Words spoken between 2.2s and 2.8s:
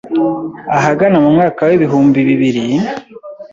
bibiri